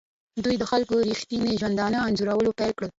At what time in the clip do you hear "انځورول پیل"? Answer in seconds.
2.07-2.71